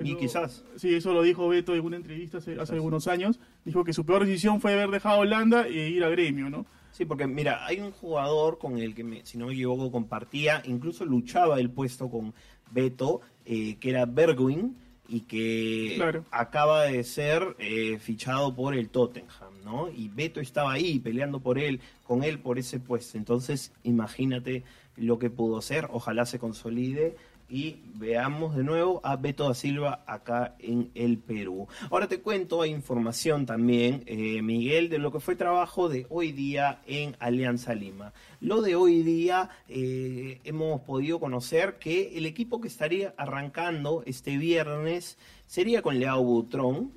Y 0.01 0.12
Eso- 0.12 0.17
quizás. 0.19 0.65
Sí, 0.77 0.95
eso 0.95 1.13
lo 1.13 1.21
dijo 1.21 1.48
Beto 1.50 1.75
en 1.75 1.81
una 1.86 1.98
entrevista 1.98 2.38
hace, 2.38 2.60
hace 2.60 2.74
algunos 2.74 3.07
años. 3.07 3.39
Dijo 3.65 3.83
que 3.83 3.93
su 3.93 4.05
peor 4.05 4.25
decisión 4.25 4.62
fue 4.62 4.74
haber 4.74 4.89
dejado 4.89 5.17
a 5.17 5.19
Holanda 5.19 5.67
e 5.67 5.89
ir 5.89 6.03
a 6.03 6.10
Gremio, 6.10 6.50
¿no? 6.50 6.65
Sí, 6.91 7.05
porque 7.05 7.27
mira, 7.27 7.65
hay 7.65 7.79
un 7.79 7.91
jugador 7.91 8.57
con 8.57 8.77
el 8.77 8.95
que, 8.95 9.03
me- 9.03 9.25
si 9.25 9.38
no 9.38 9.48
me 9.48 9.53
equivoco, 9.53 9.91
compartía, 9.91 10.62
incluso 10.65 11.05
luchaba 11.05 11.60
el 11.60 11.69
puesto 11.69 12.10
con 12.10 12.33
Beto, 12.71 13.21
que 13.45 13.77
era 13.81 14.05
Bergwin, 14.05 14.77
y 15.08 15.22
que 15.22 15.93
Claro. 15.98 16.25
acaba 16.31 16.84
de 16.84 17.03
ser 17.03 17.55
eh, 17.60 17.98
fichado 18.00 18.55
por 18.55 18.74
el 18.75 18.89
Tottenham, 18.89 19.53
¿no? 19.63 19.89
Y 19.89 20.10
Beto 20.10 20.39
estaba 20.39 20.72
ahí 20.72 21.00
peleando 21.00 21.39
por 21.39 21.60
él, 21.60 21.81
con 22.03 22.24
él 22.24 22.39
por 22.39 22.58
ese 22.60 22.79
puesto. 22.79 23.17
Entonces, 23.17 23.74
imagínate 23.84 24.63
lo 24.96 25.20
que 25.20 25.29
pudo 25.29 25.62
ser, 25.62 25.88
ojalá 25.91 26.25
se 26.25 26.39
consolide 26.39 27.15
y 27.51 27.79
veamos 27.96 28.55
de 28.55 28.63
nuevo 28.63 29.01
a 29.03 29.17
Beto 29.17 29.50
da 29.50 29.53
Silva 29.53 30.03
acá 30.08 30.55
en 30.60 30.89
el 30.96 31.17
Perú. 31.17 31.67
Ahora 31.89 32.08
te 32.08 32.22
cuento, 32.22 32.65
información 32.65 33.46
también, 33.46 34.03
eh, 34.05 34.41
Miguel, 34.41 34.89
de 34.89 35.00
lo 35.00 35.12
que 35.12 35.20
fue 35.20 35.36
trabajo 35.36 35.89
de 35.89 36.08
hoy 36.10 36.31
día 36.31 36.79
en 36.88 37.17
Alianza 37.20 37.75
Lima. 37.75 38.13
Lo 38.39 38.62
de 38.62 38.75
hoy 38.75 39.03
día 39.03 39.50
eh, 39.67 40.39
hemos 40.46 40.79
podido 40.81 41.20
conocer 41.20 41.77
que 41.77 42.17
el 42.17 42.25
equipo 42.25 42.62
que 42.62 42.70
estaría 42.70 43.13
arrancando 43.17 44.01
este 44.05 44.38
viernes 44.38 45.17
sería 45.46 45.81
con 45.81 46.00
Leao 46.00 46.24
Butrón 46.24 46.93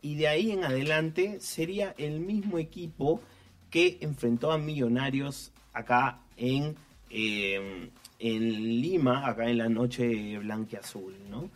y 0.00 0.14
de 0.14 0.28
ahí 0.28 0.50
en 0.50 0.64
adelante 0.64 1.40
sería 1.40 1.94
el 1.98 2.20
mismo 2.20 2.58
equipo 2.58 3.20
que 3.68 3.98
enfrentó 4.00 4.50
a 4.50 4.56
Millonarios 4.56 5.52
acá 5.74 6.20
en, 6.38 6.74
eh, 7.10 7.90
en 8.20 8.80
Lima, 8.80 9.26
acá 9.26 9.48
en 9.50 9.58
la 9.58 9.68
noche 9.68 10.38
blanqueazul, 10.38 11.14
¿no? 11.30 11.50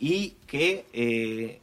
Y 0.00 0.30
que 0.46 0.84
eh, 0.92 1.58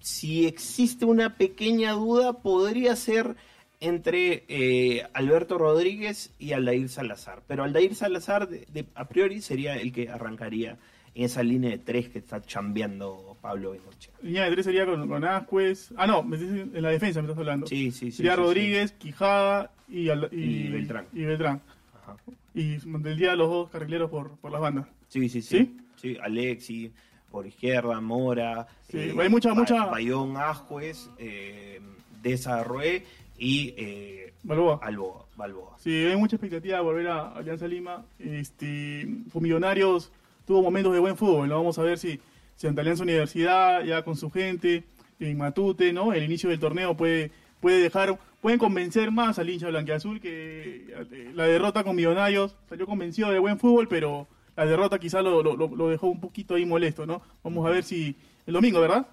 si 0.00 0.46
existe 0.46 1.04
una 1.04 1.36
pequeña 1.36 1.92
duda, 1.92 2.34
podría 2.34 2.96
ser 2.96 3.36
entre 3.80 4.44
eh, 4.48 5.04
Alberto 5.12 5.58
Rodríguez 5.58 6.30
y 6.38 6.52
Aldair 6.52 6.88
Salazar. 6.88 7.42
Pero 7.48 7.64
Aldair 7.64 7.94
Salazar, 7.94 8.48
de, 8.48 8.66
de- 8.72 8.86
a 8.94 9.08
priori, 9.08 9.40
sería 9.40 9.76
el 9.76 9.92
que 9.92 10.08
arrancaría 10.08 10.76
en 11.14 11.24
esa 11.24 11.42
línea 11.42 11.70
de 11.70 11.78
tres 11.78 12.08
que 12.08 12.18
está 12.20 12.40
chambeando 12.42 13.36
Pablo 13.40 13.72
Bengochea. 13.72 14.14
Línea 14.22 14.44
de 14.44 14.52
tres 14.52 14.64
sería 14.66 14.86
con, 14.86 15.08
con 15.08 15.24
Ascuez. 15.24 15.90
Ah, 15.96 16.06
no, 16.06 16.20
en 16.32 16.80
la 16.80 16.90
defensa 16.90 17.20
me 17.20 17.26
estás 17.26 17.38
hablando. 17.38 17.66
Sí, 17.66 17.90
sí, 17.90 18.10
sí. 18.10 18.18
sería 18.18 18.32
sí, 18.32 18.36
sí. 18.38 18.42
Rodríguez, 18.44 18.92
Quijada 18.92 19.72
y, 19.88 20.10
Y 20.10 20.68
Beltrán. 20.68 21.06
Y 21.12 21.22
Beltrán. 21.24 21.60
Ajá. 22.02 22.16
Y 22.54 22.76
mantendría 22.86 23.32
a 23.32 23.36
los 23.36 23.48
dos 23.48 23.70
carrileros 23.70 24.10
por, 24.10 24.36
por 24.36 24.50
las 24.52 24.60
bandas. 24.60 24.86
Sí, 25.08 25.28
sí, 25.28 25.40
sí. 25.42 25.58
¿Sí? 25.58 25.76
Sí, 25.96 26.16
Alexi, 26.22 26.92
por 27.30 27.46
izquierda, 27.46 28.00
Mora. 28.00 28.66
Sí, 28.90 28.98
hay 28.98 29.28
mucha- 29.28 29.50
Ba- 29.50 29.54
mucha- 29.54 29.86
Bayón 29.86 30.36
Ajuez, 30.36 31.08
eh, 31.18 31.80
Desarroé 32.22 33.04
y 33.38 33.74
eh, 33.76 34.32
Balboa. 34.42 34.80
Alboa, 34.82 35.26
Balboa. 35.36 35.76
Sí, 35.78 35.90
hay 35.92 36.16
mucha 36.16 36.36
expectativa 36.36 36.76
de 36.78 36.82
volver 36.82 37.08
a 37.08 37.28
Alianza 37.32 37.66
Lima. 37.66 38.04
Este, 38.18 39.06
Millonarios 39.34 40.12
tuvo 40.46 40.62
momentos 40.62 40.92
de 40.92 40.98
buen 40.98 41.16
fútbol, 41.16 41.48
¿no? 41.48 41.56
Vamos 41.56 41.78
a 41.78 41.82
ver 41.82 41.98
si, 41.98 42.20
si 42.56 42.66
ante 42.66 42.80
Alianza 42.80 43.02
Universidad, 43.02 43.82
ya 43.84 44.02
con 44.02 44.16
su 44.16 44.30
gente, 44.30 44.84
en 45.20 45.38
Matute, 45.38 45.92
¿no? 45.92 46.12
El 46.12 46.24
inicio 46.24 46.50
del 46.50 46.58
torneo 46.58 46.96
puede, 46.96 47.30
puede 47.60 47.80
dejar, 47.80 48.18
pueden 48.42 48.58
convencer 48.58 49.10
más 49.10 49.38
al 49.38 49.48
hincha 49.48 49.68
blanqueazul 49.68 50.20
que 50.20 50.84
eh, 51.10 51.30
la 51.34 51.46
derrota 51.46 51.82
con 51.84 51.96
Millonarios 51.96 52.54
salió 52.68 52.84
convencido 52.84 53.30
de 53.30 53.38
buen 53.38 53.58
fútbol, 53.58 53.88
pero 53.88 54.28
la 54.56 54.66
derrota 54.66 54.98
quizá 54.98 55.22
lo, 55.22 55.42
lo- 55.42 55.56
lo- 55.56 55.74
lo 55.74 55.88
dejó 55.88 56.08
un 56.08 56.20
poquito 56.20 56.56
ahí 56.56 56.66
molesto, 56.66 57.06
¿no? 57.06 57.22
Vamos 57.42 57.66
a 57.66 57.70
ver 57.70 57.84
si 57.84 58.14
el 58.46 58.52
domingo, 58.52 58.80
¿verdad? 58.80 59.06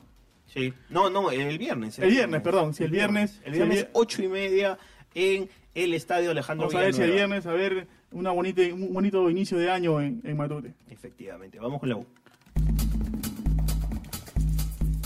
Sí. 0.48 0.74
No, 0.90 1.10
no, 1.10 1.32
el 1.32 1.58
viernes. 1.60 1.98
El 2.00 2.10
viernes, 2.10 2.42
perdón, 2.42 2.74
si 2.74 2.84
el 2.84 2.92
viernes- 2.92 3.40
El 3.46 3.54
viernes, 3.54 3.86
vier- 3.86 3.90
ocho 3.94 4.24
y 4.24 4.28
media 4.28 4.78
en 5.14 5.48
el 5.76 5.94
estadio 5.94 6.32
Alejandro 6.32 6.68
Vamos 6.68 6.76
a 6.82 6.84
ver 6.86 6.94
si 6.96 7.02
el 7.04 7.12
viernes, 7.12 7.46
a 7.46 7.54
ver 7.54 7.88
una 8.12 8.32
bonita, 8.32 8.64
un 8.74 8.92
bonito 8.92 9.30
inicio 9.30 9.58
de 9.60 9.70
año 9.70 10.02
en, 10.02 10.22
en 10.24 10.36
Matute. 10.36 10.74
Efectivamente. 10.90 11.60
Vamos 11.60 11.80
con 11.80 11.88
la 11.90 11.98
U. 11.98 12.06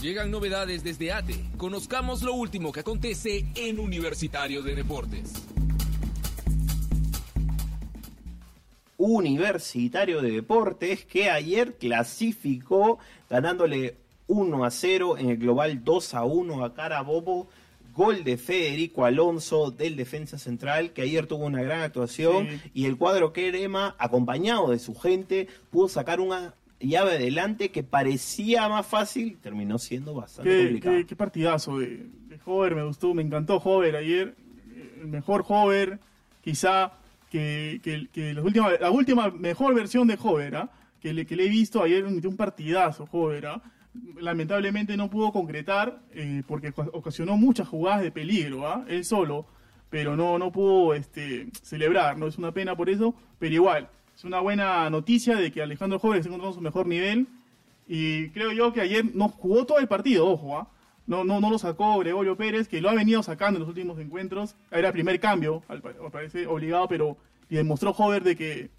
Llegan 0.03 0.31
novedades 0.31 0.83
desde 0.83 1.13
ATE. 1.13 1.33
Conozcamos 1.55 2.23
lo 2.23 2.33
último 2.33 2.73
que 2.73 2.81
acontece 2.81 3.45
en 3.55 3.79
Universitario 3.79 4.61
de 4.61 4.75
Deportes. 4.75 5.31
Universitario 8.97 10.21
de 10.21 10.31
Deportes 10.31 11.05
que 11.05 11.29
ayer 11.29 11.75
clasificó 11.77 12.99
ganándole 13.29 13.95
1 14.27 14.65
a 14.65 14.71
0 14.71 15.17
en 15.19 15.29
el 15.29 15.37
global 15.37 15.85
2 15.85 16.13
a 16.15 16.25
1 16.25 16.65
a 16.65 16.73
Carabobo. 16.73 17.47
Gol 17.95 18.25
de 18.25 18.35
Federico 18.35 19.05
Alonso 19.05 19.71
del 19.71 19.95
defensa 19.95 20.37
central 20.37 20.91
que 20.91 21.03
ayer 21.03 21.27
tuvo 21.27 21.45
una 21.45 21.61
gran 21.61 21.79
actuación 21.81 22.49
Sí. 22.49 22.71
y 22.73 22.85
el 22.87 22.97
cuadro 22.97 23.31
Querema 23.31 23.95
acompañado 23.99 24.71
de 24.71 24.79
su 24.79 24.95
gente 24.95 25.47
pudo 25.69 25.87
sacar 25.87 26.19
una 26.19 26.55
llave 26.79 27.13
adelante 27.13 27.69
que 27.71 27.83
parecía 27.83 28.67
más 28.69 28.85
fácil, 28.85 29.37
terminó 29.39 29.77
siendo 29.79 30.13
bastante 30.13 30.49
Qué, 30.51 30.63
complicado. 30.63 30.95
qué- 30.97 31.05
qué 31.05 31.15
partidazo 31.15 31.79
de, 31.79 31.87
de 32.27 32.39
Hover, 32.45 32.75
me 32.75 32.83
gustó, 32.83 33.13
me 33.13 33.21
encantó 33.21 33.57
Hover 33.57 33.95
ayer. 33.95 34.35
El 35.01 35.07
mejor 35.07 35.45
Hover, 35.47 35.99
quizá 36.41 36.93
que, 37.29 37.79
que, 37.83 38.07
que 38.11 38.33
la, 38.33 38.41
última, 38.41 38.71
la 38.79 38.91
última 38.91 39.29
mejor 39.31 39.73
versión 39.75 40.07
de 40.07 40.17
Hover, 40.21 40.55
¿ah? 40.55 40.69
que, 40.99 41.13
le, 41.13 41.25
que 41.25 41.35
le 41.35 41.45
he 41.45 41.49
visto 41.49 41.81
ayer, 41.81 42.05
un 42.05 42.37
partidazo 42.37 43.07
Hover. 43.11 43.47
¿ah? 43.47 43.61
Lamentablemente 44.19 44.97
no 44.97 45.09
pudo 45.09 45.31
concretar 45.31 45.99
eh, 46.11 46.43
porque 46.47 46.69
oca- 46.69 46.89
ocasionó 46.93 47.37
muchas 47.37 47.67
jugadas 47.67 48.01
de 48.01 48.11
peligro, 48.11 48.67
¿ah? 48.67 48.85
él 48.87 49.05
solo, 49.05 49.45
pero 49.89 50.15
no, 50.15 50.37
no 50.39 50.51
pudo 50.51 50.93
este, 50.93 51.47
celebrar, 51.61 52.17
no 52.17 52.27
es 52.27 52.37
una 52.37 52.51
pena 52.51 52.75
por 52.75 52.89
eso, 52.89 53.13
pero 53.39 53.53
igual, 53.53 53.89
es 54.15 54.23
una 54.23 54.39
buena 54.39 54.89
noticia 54.89 55.35
de 55.35 55.51
que 55.51 55.61
Alejandro 55.61 55.99
Hover 56.01 56.19
está 56.19 56.29
encontrando 56.29 56.55
su 56.55 56.61
mejor 56.61 56.87
nivel 56.87 57.27
y 57.87 58.29
creo 58.29 58.51
yo 58.51 58.73
que 58.73 58.81
ayer 58.81 59.03
no 59.13 59.29
jugó 59.29 59.65
todo 59.65 59.79
el 59.79 59.87
partido, 59.87 60.27
ojo, 60.27 60.57
¿ah? 60.57 60.69
no, 61.05 61.23
no, 61.23 61.39
no 61.39 61.49
lo 61.49 61.57
sacó 61.57 61.97
Gregorio 61.99 62.37
Pérez, 62.37 62.67
que 62.67 62.81
lo 62.81 62.89
ha 62.89 62.93
venido 62.93 63.23
sacando 63.23 63.57
en 63.57 63.61
los 63.61 63.69
últimos 63.69 63.99
encuentros. 63.99 64.55
Era 64.71 64.87
el 64.87 64.93
primer 64.93 65.19
cambio, 65.19 65.63
al 65.67 65.81
parece 65.81 66.47
obligado, 66.47 66.87
pero 66.87 67.17
y 67.49 67.55
demostró 67.55 67.91
Hover 67.91 68.23
de 68.23 68.35
que 68.35 68.69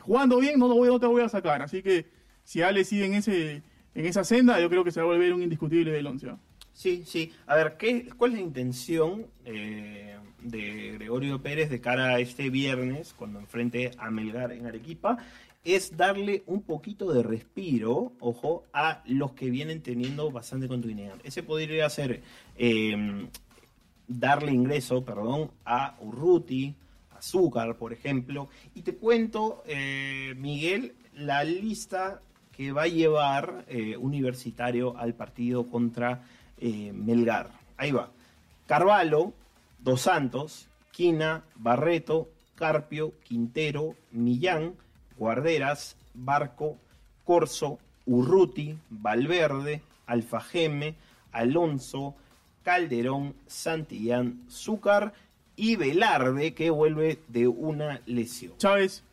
jugando 0.00 0.38
bien 0.38 0.58
no, 0.58 0.68
no 0.68 1.00
te 1.00 1.06
voy 1.06 1.22
a 1.22 1.28
sacar. 1.28 1.62
Así 1.62 1.82
que 1.82 2.06
si 2.44 2.62
Ale 2.62 2.84
sigue 2.84 3.06
en, 3.06 3.14
ese, 3.14 3.62
en 3.94 4.06
esa 4.06 4.24
senda, 4.24 4.60
yo 4.60 4.68
creo 4.68 4.84
que 4.84 4.90
se 4.90 5.00
va 5.00 5.06
a 5.06 5.10
volver 5.10 5.32
un 5.32 5.42
indiscutible 5.42 5.92
del 5.92 6.06
once. 6.06 6.28
¿ah? 6.28 6.38
Sí, 6.72 7.04
sí. 7.06 7.32
A 7.46 7.54
ver, 7.54 7.76
¿qué, 7.78 8.08
¿cuál 8.16 8.32
es 8.32 8.38
la 8.38 8.44
intención 8.44 9.26
eh, 9.44 10.16
de 10.42 10.89
Gregorio 11.00 11.40
Pérez 11.40 11.70
de 11.70 11.80
cara 11.80 12.10
a 12.10 12.20
este 12.20 12.50
viernes, 12.50 13.14
cuando 13.14 13.38
enfrente 13.38 13.90
a 13.98 14.10
Melgar 14.10 14.52
en 14.52 14.66
Arequipa? 14.66 15.16
Es 15.64 15.96
darle 15.96 16.42
un 16.46 16.62
poquito 16.62 17.12
de 17.12 17.22
respiro, 17.22 18.12
ojo, 18.20 18.64
a 18.72 19.02
los 19.06 19.32
que 19.32 19.50
vienen 19.50 19.82
teniendo 19.82 20.30
bastante 20.30 20.68
continuidad. 20.68 21.16
Ese 21.24 21.42
podría 21.42 21.88
ser 21.90 22.22
eh, 22.56 23.26
darle 24.06 24.52
ingreso, 24.52 25.04
perdón, 25.04 25.50
a 25.64 25.96
Urruti, 26.00 26.74
Azúcar, 27.16 27.76
por 27.76 27.92
ejemplo. 27.92 28.48
Y 28.74 28.82
te 28.82 28.94
cuento, 28.94 29.62
eh, 29.66 30.34
Miguel, 30.36 30.94
la 31.14 31.44
lista 31.44 32.20
que 32.52 32.72
va 32.72 32.82
a 32.82 32.88
llevar 32.88 33.64
eh, 33.68 33.96
Universitario 33.96 34.96
al 34.98 35.14
partido 35.14 35.66
contra 35.66 36.22
eh, 36.58 36.92
Melgar. 36.92 37.50
Ahí 37.76 37.90
va. 37.90 38.10
Carvalho, 38.66 39.32
Dos 39.82 40.02
Santos, 40.02 40.68
Quina, 40.92 41.44
Barreto, 41.56 42.28
Carpio, 42.54 43.14
Quintero, 43.24 43.94
Millán, 44.10 44.74
Guarderas, 45.16 45.96
Barco, 46.14 46.76
Corso, 47.24 47.78
Urruti, 48.06 48.76
Valverde, 48.90 49.82
Alfajeme, 50.06 50.94
Alonso, 51.32 52.14
Calderón, 52.62 53.34
Santillán, 53.46 54.42
Zúcar 54.50 55.14
y 55.56 55.76
Velarde 55.76 56.54
que 56.54 56.70
vuelve 56.70 57.18
de 57.28 57.48
una 57.48 58.02
lesión. 58.06 58.54
Chávez 58.58 59.04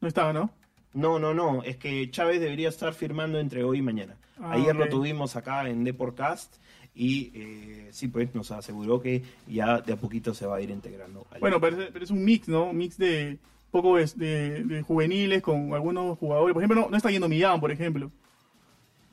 no 0.00 0.08
estaba, 0.08 0.32
¿no? 0.32 0.50
No, 0.94 1.18
no, 1.18 1.32
no, 1.32 1.62
es 1.62 1.76
que 1.76 2.10
Chávez 2.10 2.40
debería 2.40 2.68
estar 2.68 2.92
firmando 2.92 3.38
entre 3.38 3.64
hoy 3.64 3.78
y 3.78 3.82
mañana. 3.82 4.16
Ah, 4.40 4.52
Ayer 4.52 4.74
lo 4.74 4.88
tuvimos 4.88 5.36
acá 5.36 5.68
en 5.68 5.84
Deportcast 5.84 6.56
y 6.94 7.30
eh, 7.34 7.88
sí, 7.92 8.08
pues 8.08 8.34
nos 8.34 8.50
aseguró 8.50 9.00
que 9.00 9.22
ya 9.46 9.80
de 9.80 9.94
a 9.94 9.96
poquito 9.96 10.34
se 10.34 10.46
va 10.46 10.56
a 10.56 10.60
ir 10.60 10.70
integrando. 10.70 11.26
Bueno, 11.40 11.60
pero, 11.60 11.80
es- 11.82 11.90
pero 11.90 12.04
es 12.04 12.10
un 12.10 12.24
mix, 12.24 12.48
¿no? 12.48 12.70
Un 12.70 12.76
mix 12.76 12.98
de 12.98 13.38
poco 13.70 13.96
de, 13.96 14.06
de- 14.16 14.64
de 14.64 14.82
juveniles 14.82 15.40
con 15.42 15.72
algunos 15.72 16.18
jugadores. 16.18 16.52
Por 16.52 16.62
ejemplo, 16.62 16.82
no, 16.82 16.90
no 16.90 16.96
está 16.96 17.10
yendo 17.10 17.28
Millán, 17.28 17.60
por 17.60 17.70
ejemplo. 17.72 18.10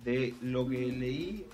De 0.04 0.34
lo 0.42 0.68
que 0.68 0.78
leí, 0.88 1.46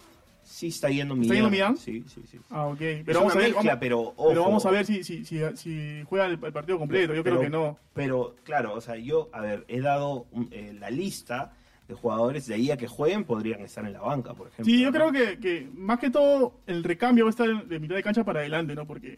sí 0.43 0.67
está 0.67 0.89
yendo 0.89 1.13
¿Está 1.15 1.21
Millán. 1.21 1.35
yendo 1.35 1.49
Millán? 1.51 1.77
Sí, 1.77 2.03
sí, 2.07 2.21
sí. 2.29 2.39
Ah, 2.49 2.67
ok. 2.67 2.81
Es 2.81 3.03
Pero 3.05 3.19
vamos 3.19 3.33
una 3.33 3.41
a 3.41 3.43
ver, 3.43 3.53
mezcla, 3.53 3.75
vamos, 3.75 3.79
pero, 3.79 4.41
vamos 4.43 4.65
a 4.65 4.71
ver 4.71 4.85
si, 4.85 5.03
si, 5.03 5.25
si, 5.25 5.39
si 5.55 6.03
juega 6.07 6.25
el, 6.25 6.33
el 6.43 6.53
partido 6.53 6.77
completo. 6.79 7.13
Yo 7.13 7.23
creo 7.23 7.39
que 7.39 7.49
no. 7.49 7.77
Pero 7.93 8.35
claro, 8.43 8.73
o 8.73 8.81
sea, 8.81 8.95
yo, 8.97 9.29
a 9.33 9.41
ver, 9.41 9.65
he 9.67 9.81
dado 9.81 10.25
eh, 10.51 10.75
la 10.79 10.89
lista 10.89 11.53
de 11.87 11.93
jugadores 11.93 12.47
de 12.47 12.55
ahí 12.55 12.71
a 12.71 12.77
que 12.77 12.87
jueguen 12.87 13.23
podrían 13.23 13.61
estar 13.61 13.85
en 13.85 13.93
la 13.93 14.01
banca, 14.01 14.33
por 14.33 14.47
ejemplo. 14.47 14.65
Sí, 14.65 14.81
yo 14.81 14.91
¿no? 14.91 14.93
creo 14.93 15.11
que, 15.11 15.39
que 15.39 15.69
más 15.75 15.99
que 15.99 16.09
todo 16.09 16.59
el 16.65 16.83
recambio 16.83 17.25
va 17.25 17.29
a 17.29 17.31
estar 17.31 17.67
de 17.67 17.79
mitad 17.79 17.95
de 17.95 18.03
cancha 18.03 18.23
para 18.23 18.39
adelante, 18.39 18.73
¿no? 18.73 18.85
Porque 18.87 19.17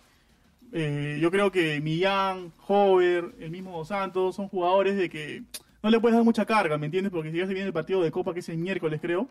eh, 0.73 1.17
yo 1.21 1.31
creo 1.31 1.51
que 1.51 1.79
Millán, 1.79 2.51
Hover, 2.67 3.35
el 3.39 3.51
mismo 3.51 3.77
Dos 3.77 3.87
Santos 3.87 4.35
son 4.35 4.49
jugadores 4.49 4.97
de 4.97 5.09
que 5.09 5.43
no 5.81 5.89
le 5.89 5.99
puedes 5.99 6.15
dar 6.15 6.25
mucha 6.25 6.45
carga, 6.45 6.77
¿me 6.77 6.87
entiendes? 6.87 7.11
Porque 7.11 7.31
si 7.31 7.37
ya 7.37 7.47
se 7.47 7.53
viene 7.53 7.67
el 7.67 7.73
partido 7.73 8.01
de 8.01 8.11
Copa, 8.11 8.33
que 8.33 8.41
es 8.41 8.49
el 8.49 8.57
miércoles, 8.57 8.99
creo. 9.01 9.29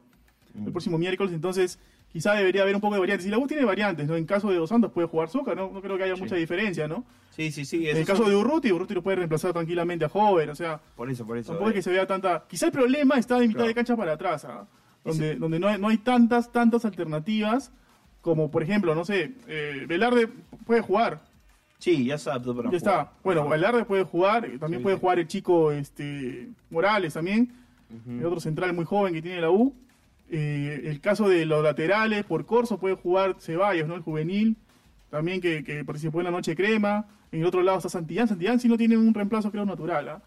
El 0.65 0.73
próximo 0.73 0.99
miércoles, 0.99 1.33
entonces 1.35 1.79
quizá 2.13 2.35
debería 2.35 2.63
haber 2.63 2.75
un 2.75 2.81
poco 2.81 2.95
de 2.95 3.01
variantes. 3.01 3.27
Y 3.27 3.31
la 3.31 3.39
U 3.39 3.47
tiene 3.47 3.65
variantes, 3.65 4.07
¿no? 4.09 4.17
En 4.17 4.25
caso 4.25 4.49
de 4.51 4.57
Dos 4.57 4.71
Santos 4.71 4.93
puede 4.93 5.07
jugar 5.09 5.29
Soca, 5.29 5.55
¿no? 5.55 5.71
No 5.71 5.83
creo 5.83 5.97
que 5.99 6.05
haya 6.05 6.15
Sí. 6.17 6.23
mucha 6.23 6.37
diferencia, 6.37 6.89
¿no? 6.89 7.05
Sí, 7.31 7.51
sí, 7.53 7.65
sí. 7.65 7.89
En 7.89 7.97
el 7.99 8.07
caso 8.07 8.23
son- 8.23 8.31
de 8.31 8.37
Urruti, 8.37 8.73
Urruti 8.73 8.95
lo 8.95 9.03
puede 9.03 9.17
reemplazar 9.17 9.53
tranquilamente 9.53 10.05
a 10.07 10.11
Hover, 10.13 10.49
o 10.51 10.55
sea, 10.55 10.81
Por 10.97 11.11
eso, 11.11 11.27
por 11.27 11.37
eso. 11.37 11.49
Tampoco 11.53 11.69
es 11.71 11.75
eh, 11.75 11.79
que 11.79 11.83
se 11.83 11.91
vea 11.91 12.07
tanta. 12.07 12.45
Quizá 12.49 12.67
el 12.67 12.73
problema 12.73 13.17
está 13.19 13.35
de 13.39 13.43
mitad 13.49 13.59
Claro. 13.59 13.69
de 13.69 13.75
cancha 13.75 13.97
para 13.97 14.13
atrás, 14.15 14.45
¿ah? 14.47 14.67
donde, 15.05 15.37
donde 15.37 15.59
no, 15.61 15.69
hay, 15.69 15.79
no 15.79 15.89
hay 15.89 15.99
tantas, 15.99 16.51
tantas 16.51 16.85
alternativas 16.85 17.71
como, 18.23 18.51
por 18.51 18.63
ejemplo, 18.63 18.95
no 18.95 19.05
sé, 19.05 19.35
eh, 19.47 19.85
Velarde 19.87 20.29
puede 20.67 20.81
jugar, 20.81 21.21
Sí, 21.79 22.07
ya 22.07 22.15
está 22.15 22.35
apto 22.35 22.57
para 22.57 22.71
ya 22.71 22.77
está. 22.79 23.13
Bueno, 23.23 23.43
Ajá. 23.43 23.51
Velarde 23.51 23.85
puede 23.85 24.03
jugar, 24.05 24.47
eh, 24.47 24.59
también 24.59 24.81
Sí, 24.81 24.83
puede 24.83 24.97
sí. 24.97 25.01
jugar 25.01 25.19
el 25.19 25.29
chico 25.29 25.71
este 25.73 26.49
Morales 26.71 27.13
también, 27.13 27.53
el 28.09 28.25
otro 28.25 28.41
central 28.41 28.73
muy 28.73 28.87
joven 28.87 29.13
que 29.13 29.21
tiene 29.21 29.43
la 29.43 29.51
U. 29.51 29.75
Eh, 30.31 30.83
el 30.87 31.01
caso 31.01 31.29
de 31.29 31.47
los 31.47 31.63
laterales, 31.63 32.25
por 32.25 32.47
Corso 32.47 32.79
puede 32.79 32.97
jugar 32.97 33.37
Ceballos, 33.39 33.87
¿no? 33.89 33.95
El 33.95 34.01
juvenil, 34.03 34.57
también 35.11 35.41
que, 35.41 35.63
que 35.65 35.85
participó 35.85 36.19
en 36.21 36.25
la 36.25 36.31
noche 36.31 36.57
crema. 36.57 37.07
En 37.33 37.41
el 37.41 37.47
otro 37.47 37.63
lado 37.63 37.79
está 37.79 37.89
Santillán. 37.89 38.29
Santillán 38.29 38.59
sí 38.61 38.69
no 38.69 38.77
tiene 38.77 38.97
un 38.97 39.13
reemplazo, 39.15 39.51
creo, 39.51 39.65
natural. 39.65 40.09
¿ah? 40.09 40.23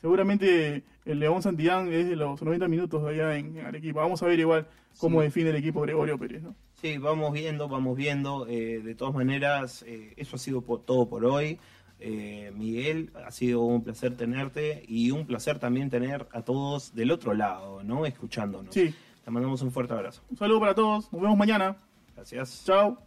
Seguramente 0.00 0.82
el 1.04 1.18
León 1.18 1.42
Santillán 1.42 1.92
es 1.92 2.08
de 2.08 2.16
los 2.16 2.40
90 2.42 2.68
minutos 2.68 3.04
allá 3.04 3.36
en, 3.36 3.56
en 3.58 3.66
Arequipa. 3.66 4.00
Vamos 4.02 4.22
a 4.22 4.26
ver 4.26 4.38
igual 4.38 4.66
cómo 4.98 5.20
Sí. 5.20 5.24
define 5.26 5.50
el 5.50 5.56
equipo 5.56 5.80
Gregorio 5.82 6.18
Pérez, 6.18 6.42
¿no? 6.42 6.54
Sí, 6.80 6.98
vamos 6.98 7.32
viendo, 7.32 7.68
vamos 7.68 7.96
viendo. 7.96 8.46
eh, 8.48 8.80
de 8.84 8.94
todas 8.94 9.14
maneras, 9.14 9.84
eh, 9.86 10.12
eso 10.16 10.36
ha 10.36 10.38
sido 10.38 10.60
todo 10.62 11.08
por 11.08 11.24
hoy. 11.24 11.58
Eh, 12.00 12.52
Miguel, 12.54 13.10
ha 13.26 13.30
sido 13.30 13.62
un 13.62 13.82
placer 13.82 14.14
tenerte 14.16 14.84
y 14.86 15.10
un 15.10 15.26
placer 15.26 15.58
también 15.58 15.88
tener 15.88 16.26
a 16.32 16.42
todos 16.42 16.94
del 16.94 17.10
otro 17.10 17.32
lado, 17.34 17.82
¿no? 17.82 18.04
Escuchándonos. 18.04 18.74
Sí. 18.74 18.94
Te 19.24 19.30
mandamos 19.30 19.62
un 19.62 19.72
fuerte 19.72 19.94
abrazo. 19.94 20.22
Un 20.30 20.36
saludo 20.36 20.60
para 20.60 20.74
todos. 20.74 21.10
Nos 21.12 21.22
vemos 21.22 21.36
mañana. 21.36 21.76
Gracias. 22.14 22.62
Chao. 22.64 22.98